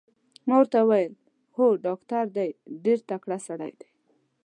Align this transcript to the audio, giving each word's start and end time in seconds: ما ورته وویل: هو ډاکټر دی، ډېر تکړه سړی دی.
ما 0.47 0.55
ورته 0.59 0.77
وویل: 0.81 1.13
هو 1.55 1.65
ډاکټر 1.85 2.25
دی، 2.37 2.49
ډېر 2.83 2.99
تکړه 3.09 3.37
سړی 3.47 3.71
دی. 3.79 3.89